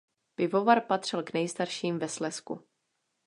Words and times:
Pivovar 0.35 0.81
patřil 0.81 1.23
k 1.23 1.33
nejstarším 1.33 1.99
ve 1.99 2.09
Slezsku. 2.09 2.63